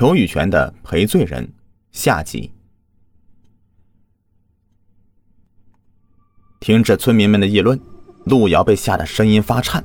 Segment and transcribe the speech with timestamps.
[0.00, 1.46] 裘雨泉的赔罪人
[1.92, 2.50] 下集。
[6.58, 7.78] 听着村民们的议论，
[8.24, 9.84] 路遥被吓得声音发颤。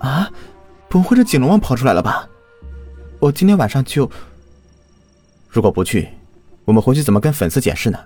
[0.00, 0.30] 啊，
[0.90, 2.28] 不会是景龙王跑出来了吧？
[3.20, 4.06] 我今天晚上就……
[5.48, 6.06] 如果不去，
[6.66, 7.98] 我们回去怎么跟粉丝解释呢？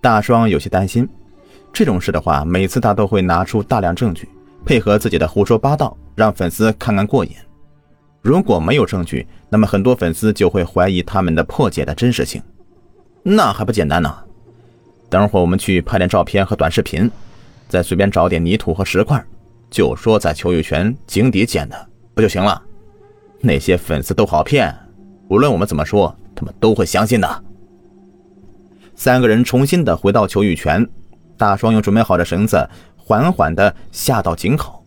[0.00, 1.06] 大双有些担心，
[1.74, 4.26] 这种事的话，每次他都会拿出大量证据，
[4.64, 7.36] 配合自己的胡说八道，让粉丝看看过瘾。
[8.24, 12.42] 如果没有证据，那么很多粉丝就会怀疑他们的破解的真实性。
[13.22, 14.10] 那还不简单呢？
[15.10, 17.10] 等会儿我们去拍点照片和短视频，
[17.68, 19.22] 再随便找点泥土和石块，
[19.68, 22.62] 就说在邱玉泉井底捡的，不就行了？
[23.42, 24.74] 那些粉丝都好骗，
[25.28, 27.44] 无论我们怎么说，他们都会相信的。
[28.94, 30.88] 三个人重新的回到裘玉泉，
[31.36, 32.66] 大双用准备好的绳子
[32.96, 34.82] 缓缓的下到井口，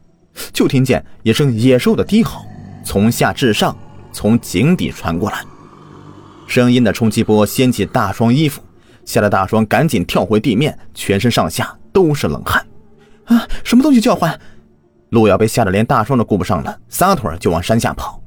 [0.51, 2.46] 就听见一声野兽的低吼，
[2.87, 3.75] 从下至上
[4.13, 5.43] 从井底传过来，
[6.47, 8.61] 声音的冲击波掀起大双衣服，
[9.03, 12.65] 吓得大双赶紧跳回地面，全身上下都是冷汗。
[13.25, 13.45] 啊！
[13.61, 14.39] 什么东西叫唤？
[15.09, 18.23] 路遥被吓得连大双都顾不上了，撒腿就往山下跑。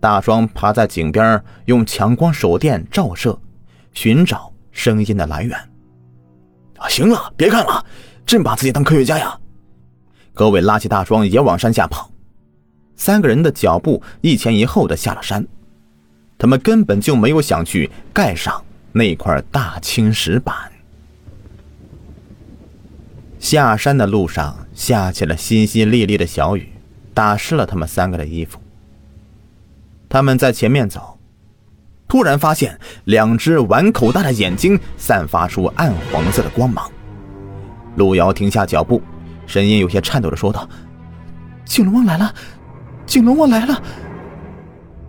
[0.00, 3.38] 大双爬在井边，用强光手电照射，
[3.92, 4.52] 寻找。
[4.72, 5.56] 声音的来源。
[6.76, 7.86] 啊，行了，别看了，
[8.26, 9.38] 真把自己当科学家呀！
[10.34, 12.10] 葛伟拉起大双也往山下跑，
[12.96, 15.46] 三个人的脚步一前一后的下了山，
[16.38, 20.54] 他们根本就没有想去盖上那块大青石板。
[23.38, 26.68] 下山的路上下起了淅淅沥沥的小雨，
[27.14, 28.58] 打湿了他们三个的衣服。
[30.08, 31.12] 他们在前面走。
[32.08, 36.88] 突然发现两只碗口大的眼睛散发出暗黄色的光芒，
[37.96, 39.02] 路遥停下脚步，
[39.44, 40.68] 声音有些颤抖的说道
[41.66, 42.32] ：“景龙王来了，
[43.06, 43.82] 景龙王来了。”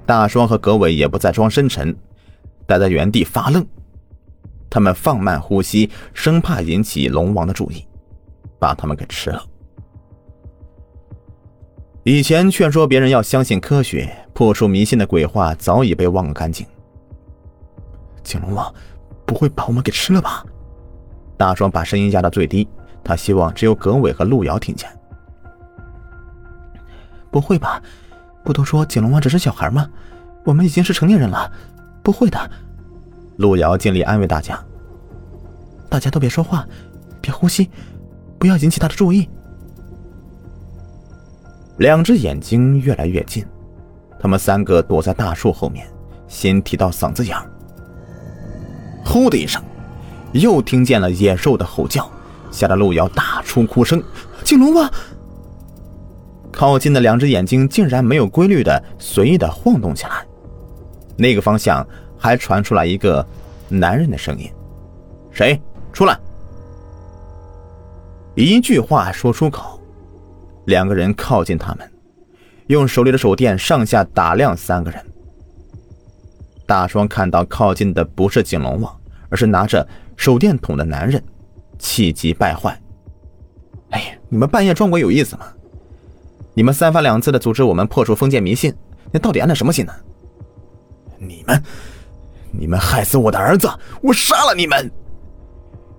[0.06, 1.96] 大双和葛伟也不再装深沉，
[2.66, 3.66] 待在原地发愣。
[4.70, 7.86] 他们放慢呼吸，生怕引起龙王的注意，
[8.60, 9.44] 把他们给吃了。
[12.04, 16.66] 以前劝说别人要相信科学、破除迷信的鬼话早已被忘干净。
[18.24, 18.74] 景龙王
[19.26, 20.46] 不会把我们给吃了吧？
[21.38, 22.68] 大双把声音压到最低，
[23.04, 24.90] 他希望只有葛伟和路遥听见。
[27.32, 27.82] 不会吧？
[28.44, 29.90] 不都说景龙王只是小孩吗？
[30.46, 31.52] 我们已经是成年人了，
[32.02, 32.52] 不会的。
[33.36, 34.58] 路遥尽力安慰大家
[35.90, 36.66] ：“大家都别说话，
[37.20, 37.70] 别呼吸，
[38.40, 39.30] 不要引起他的注意。”
[41.78, 43.46] 两只眼睛越来越近，
[44.20, 45.86] 他们三个躲在大树后面，
[46.28, 47.52] 心提到嗓子眼儿。
[49.06, 49.62] 呼的一声，
[50.32, 52.10] 又听见了野兽的吼叫，
[52.50, 54.02] 吓得路遥大出哭声。
[54.44, 54.90] 景龙王！
[56.58, 60.26] 靠近的两只眼睛竟然没有规律的随意的晃动起来，
[61.16, 61.88] 那个方向
[62.18, 63.24] 还传出来一个
[63.70, 64.50] 男人的声音
[65.30, 65.62] ：“谁
[65.94, 66.20] 出来？”
[68.34, 69.80] 一句话说出口，
[70.66, 71.88] 两个人靠近他们，
[72.66, 75.00] 用手里的手电上下打量三个人。
[76.66, 81.24] 大双看到靠近的不是景龙王，而是拿着手电筒的男人，
[81.78, 82.76] 气急败坏。
[83.92, 85.46] 哎呀，你们半夜撞鬼有意思吗？
[86.58, 88.74] 你们三番两次的组织我们破除封建迷信，
[89.12, 89.94] 你到底安的什么心呢？
[91.20, 91.64] 你们，
[92.52, 93.70] 你们害死我的儿子，
[94.02, 94.92] 我杀了你们！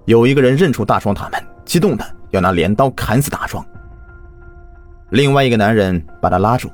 [0.07, 3.65] 有一个人认出大双他们，激动的要拿镰刀砍死大双。
[5.11, 6.69] 另外一个男人把他拉住：“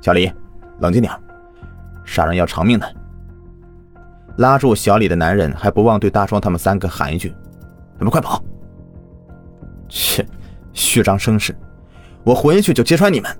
[0.00, 0.32] 小李，
[0.80, 1.12] 冷静点，
[2.06, 2.96] 杀人要偿命的。”
[4.38, 7.28] 拉住小李的男人还不忘对大双他们三个喊一句
[8.00, 8.42] ：“你们快跑！”
[9.90, 10.26] 切，
[10.72, 11.54] 虚张声势，
[12.24, 13.30] 我回去就揭穿你们。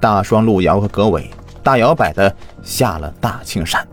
[0.00, 1.30] 大双、路遥和葛伟
[1.62, 3.86] 大摇摆的下了大青山，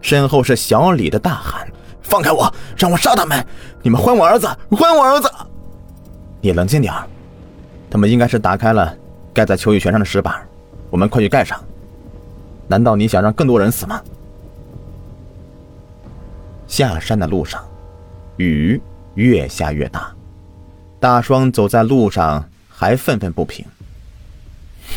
[0.00, 1.68] 身后是小李的大喊
[2.00, 3.44] ：“放开我，让我杀他们！
[3.82, 5.30] 你们还我儿子，还我儿子！”
[6.40, 6.94] 你冷静点
[7.90, 8.96] 他们应该是打开了
[9.34, 10.34] 盖在秋雨泉上的石板，
[10.88, 11.62] 我们快去盖上。
[12.66, 14.00] 难道你想让更多人死吗？
[16.66, 17.62] 下山的路上，
[18.36, 18.80] 雨
[19.14, 20.10] 越下越大，
[21.00, 23.64] 大双走在路上还愤愤不平。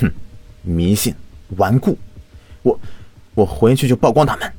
[0.02, 0.12] 哼，
[0.62, 1.16] 迷信
[1.56, 1.98] 顽固，
[2.62, 2.80] 我
[3.34, 4.54] 我回去就曝光他们。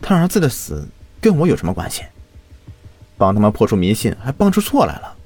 [0.00, 0.86] 他儿子的死
[1.20, 2.04] 跟我有什么关系？
[3.18, 5.16] 帮他们破除迷信，还帮出错来了。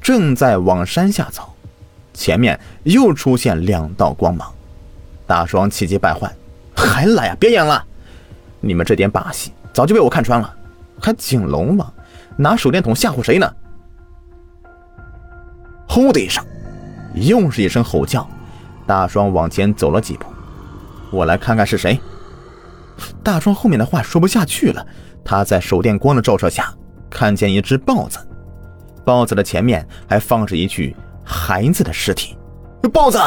[0.00, 1.50] 正在往山下走。
[2.12, 4.54] 前面又出现两道光芒，
[5.26, 6.32] 大双气急败坏，
[6.76, 7.36] 还来啊！
[7.40, 7.84] 别演了，
[8.60, 10.56] 你们这点把戏早就被我看穿了，
[11.00, 11.92] 还景龙王
[12.36, 13.50] 拿手电筒吓唬谁呢？
[15.88, 16.44] 轰的一声，
[17.14, 18.28] 又是一声吼叫，
[18.86, 20.26] 大双往前走了几步。
[21.10, 22.00] 我来看看是谁。
[23.22, 24.84] 大双后面的话说不下去了，
[25.24, 26.72] 他在手电光的照射下
[27.08, 28.18] 看见一只豹子，
[29.04, 32.36] 豹子的前面还放着一具孩子的尸体。
[32.92, 33.18] 豹子！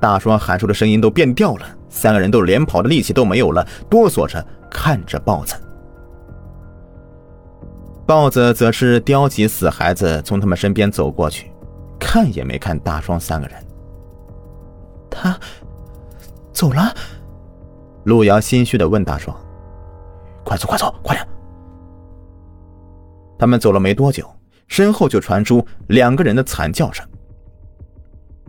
[0.00, 5.54] 大双喊出的声音都变调了，三个人都连跑的力气都没有了，哆嗦着看着豹子。
[8.12, 11.50] 豹子则是叼起死孩子，从他们身边走过去，
[11.98, 13.56] 看也没看大双三个人。
[15.10, 15.40] 他
[16.52, 16.94] 走了。
[18.04, 19.34] 路遥心虚的问大双
[20.44, 21.26] ：“快走，快走，快点！”
[23.40, 24.30] 他们走了没多久，
[24.68, 27.02] 身后就传出两个人的惨叫声。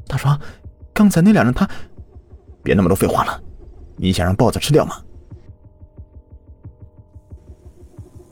[0.08, 0.38] 大双，
[0.94, 1.66] 刚才那两人，他……
[2.62, 3.42] 别那么多废话了，
[3.96, 5.02] 你想让豹子吃掉吗？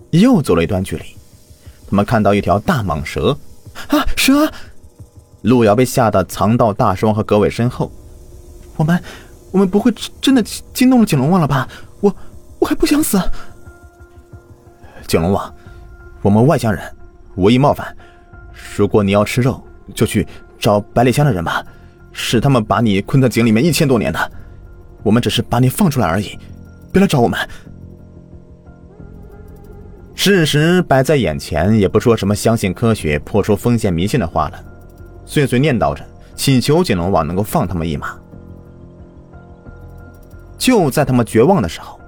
[0.10, 1.06] 又走了一段距离，
[1.92, 3.38] 他们看到一条大蟒蛇。
[3.90, 4.50] 啊，蛇！
[5.44, 7.92] 路遥被吓得藏到大双和葛伟身后。
[8.78, 9.00] 我们。
[9.52, 10.42] 我们不会真的
[10.74, 11.68] 惊动了景龙王了吧？
[12.00, 12.16] 我
[12.58, 13.22] 我还不想死。
[15.06, 15.54] 景龙王，
[16.22, 16.82] 我们外乡人
[17.36, 17.94] 无意冒犯，
[18.78, 19.62] 如果你要吃肉，
[19.94, 20.26] 就去
[20.58, 21.62] 找百里香的人吧，
[22.14, 24.32] 是他们把你困在井里面一千多年的，
[25.04, 26.40] 我们只是把你放出来而已，
[26.90, 27.38] 别来找我们。
[30.24, 34.64] 事实摆在眼前，也不说什么相信科学、破除封建迷信的话了，
[35.26, 38.16] 碎碎念叨着，祈求景龙王能够放他们一马。
[40.60, 42.00] 就在他们绝望的时候，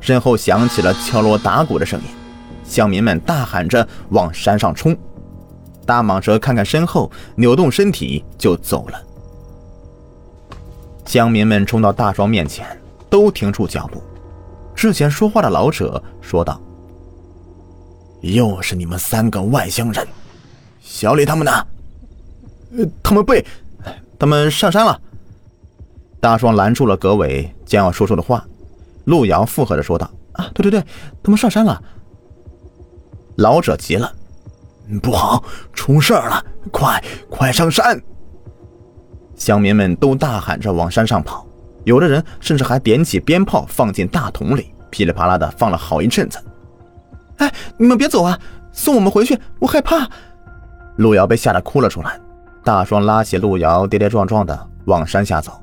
[0.00, 2.08] 身后响起了敲锣打鼓的声音，
[2.62, 4.94] 乡民们大喊着往山上冲。
[5.86, 9.02] 大蟒蛇看看身后，扭动身体就走了。
[11.06, 12.66] 乡民们冲到大壮面前，
[13.08, 14.02] 都停住脚步。
[14.74, 16.60] 之前说话的老者说道
[18.22, 20.06] ：“又是你们三个外乡人，
[20.80, 21.66] 小李他们呢？
[22.76, 23.44] 呃，他们被，
[24.18, 24.98] 他们上山了。”
[26.20, 28.44] 大双拦住了葛伟将要说出的话，
[29.04, 30.80] 路遥附和着说道：“啊，对对对，
[31.22, 31.82] 他们上山了。”
[33.36, 34.12] 老者急了
[35.02, 35.42] ：“不好，
[35.72, 36.44] 出事了！
[36.70, 38.00] 快快上山！”
[39.34, 41.44] 乡民们都大喊着往山上跑，
[41.82, 46.38] 有的人甚至还点起鞭炮放进大桶里，噼里啪啦的放了好一阵子。
[47.38, 48.38] 哎，你们别走啊，
[48.72, 50.08] 送我们回去，我害怕。
[50.96, 52.20] 路遥被吓得哭了出来。
[52.64, 55.60] 大双拉起路遥，跌跌撞撞的往山下走。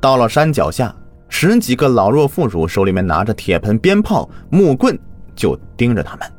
[0.00, 0.92] 到了山脚下，
[1.28, 4.98] 十几个老弱妇孺手里面拿着铁盆、鞭炮、木棍，
[5.36, 6.32] 就盯着他们。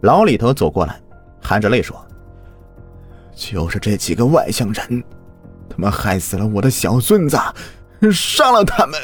[0.00, 0.98] 老李头走过来，
[1.42, 1.94] 含着泪说
[3.36, 5.04] ：“就是这几个外乡人，
[5.68, 7.36] 他们害死了我的小孙子，
[8.10, 8.98] 杀了他们。”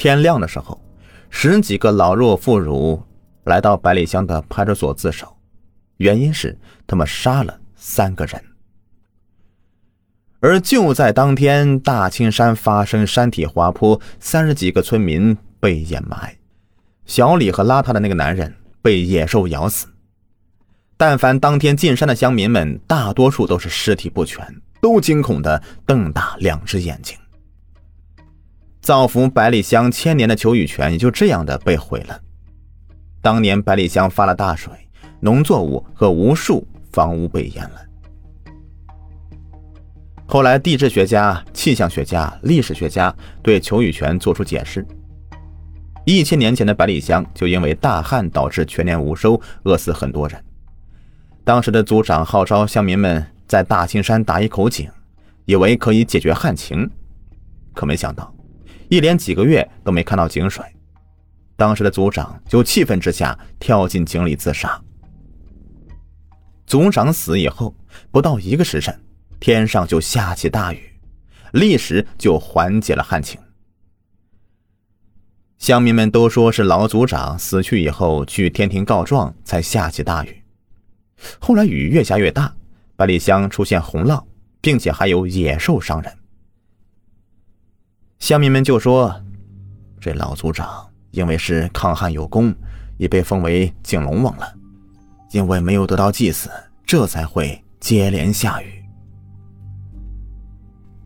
[0.00, 0.80] 天亮的时候，
[1.28, 2.98] 十几个老弱妇孺
[3.44, 5.36] 来到百里乡的派出所自首，
[5.98, 8.42] 原因是他们杀了三个人。
[10.40, 16.34] 而就在当天，大青山发生山体滑坡，三十几个村民被掩埋，
[17.04, 19.86] 小李和邋遢的那个男人被野兽咬死。
[20.96, 27.14] 但凡当天进山的乡民们，大多数都是尸体不全，都惊恐的瞪大两只眼睛。
[28.90, 32.20] 造福百里乡千年的求雨泉也就这样的被毁了。
[33.22, 34.72] 当年百里乡发了大水，
[35.20, 37.80] 农作物和无数房屋被淹了。
[40.26, 44.84] 后来，地质学家、气象学家、历史学家对求雨泉做出解释：
[46.04, 50.44] 一千年前的百里乡就因为大旱导致全年无收，饿死很多人。
[51.44, 54.90] 当时的族长号召乡民们在大青山打一口井，
[55.44, 56.90] 以为可以解决旱情，
[57.72, 58.34] 可没想到，
[58.90, 60.64] 一连几个月都没看到井水。
[61.56, 64.78] 当时的族长就气愤之下跳进井里自杀。
[66.66, 67.74] 族长死以后，
[68.10, 69.00] 不到一个时辰。
[69.38, 70.82] 天上就下起大雨，
[71.52, 73.40] 立时就缓解了旱情。
[75.56, 80.42] 乡民们都说是老族长死去以后去天庭告状，才下起大雨。
[81.38, 82.54] 后来雨越下越大，
[82.96, 84.22] 百里乡出现洪涝，
[84.60, 86.12] 并且还有野兽伤人。
[88.20, 89.12] 乡民们就说，
[89.98, 92.54] 这老族长因为是抗旱有功，
[92.98, 94.54] 已被封为景龙王了。
[95.32, 96.50] 因为没有得到祭祀，
[96.84, 98.84] 这才会接连下雨。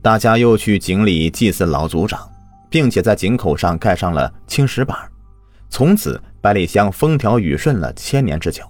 [0.02, 2.28] 大家又去井里祭祀老族长，
[2.68, 4.99] 并且在井口上盖上了青石板，
[5.71, 8.64] 从此百里乡风调雨顺了千年之久。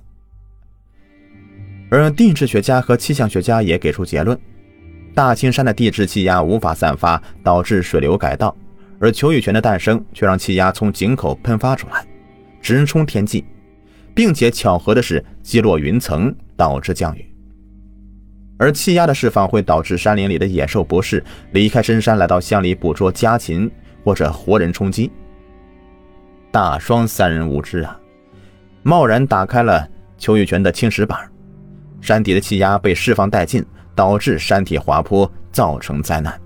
[1.90, 4.38] 而地质学家和气象学家也给出结论：
[5.14, 8.52] 大青山的地质气压无法散发，导致水流改道；
[8.99, 12.04] 而求雨泉的诞生却让气压从井口喷发出来，
[12.61, 13.44] 直冲天际，
[14.12, 17.25] 并且巧合的是击落云层，导致降雨。
[18.59, 23.71] 而气压的释放会导致山林里的野兽不适，离开深山来到乡里捕捉家禽
[24.02, 25.11] 或者活人充饥。
[26.50, 27.99] 大双三人无知啊，
[28.83, 31.18] 贸然打开了邱玉泉的青石板，
[32.00, 36.40] 山底的气压被释放殆尽，导致山体滑坡，造成灾难。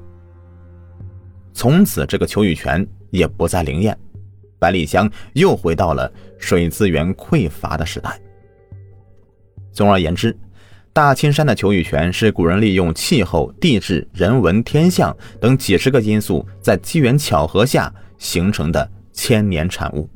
[1.53, 3.99] 从此，这个求雨泉也不再灵验，
[4.59, 8.21] 百里香又回到了水资源匮乏的时代。
[9.73, 10.37] 总而言之。
[10.91, 20.11] 大青山的求雨泉是古人利用气候、地质、人文、天象等几十个因素，在机缘巧合下形成的千年产物。